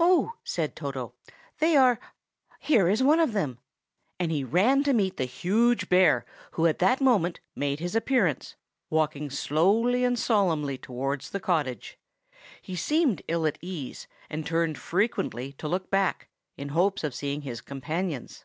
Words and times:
"Oh," 0.00 0.32
said 0.42 0.74
Toto, 0.74 1.14
"they 1.60 1.76
are—here 1.76 2.88
is 2.88 3.00
one 3.00 3.20
of 3.20 3.32
them!" 3.32 3.60
and 4.18 4.32
he 4.32 4.42
ran 4.42 4.82
to 4.82 4.92
meet 4.92 5.18
the 5.18 5.24
huge 5.24 5.88
bear, 5.88 6.26
who 6.58 6.66
at 6.66 6.80
that 6.80 7.00
moment 7.00 7.38
made 7.54 7.78
his 7.78 7.94
appearance, 7.94 8.56
walking 8.90 9.30
slowly 9.30 10.02
and 10.02 10.18
solemnly 10.18 10.78
towards 10.78 11.30
the 11.30 11.38
cottage. 11.38 11.96
He 12.60 12.74
seemed 12.74 13.22
ill 13.28 13.46
at 13.46 13.58
ease, 13.60 14.08
and 14.28 14.44
turned 14.44 14.78
frequently 14.78 15.52
to 15.58 15.68
look 15.68 15.90
back, 15.92 16.26
in 16.56 16.70
hopes 16.70 17.04
of 17.04 17.14
seeing 17.14 17.42
his 17.42 17.60
companions. 17.60 18.44